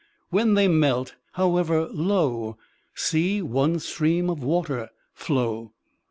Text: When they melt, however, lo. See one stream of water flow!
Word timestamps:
When 0.31 0.55
they 0.55 0.67
melt, 0.67 1.13
however, 1.33 1.85
lo. 1.87 2.57
See 2.95 3.39
one 3.39 3.77
stream 3.77 4.31
of 4.31 4.41
water 4.41 4.89
flow! 5.13 5.73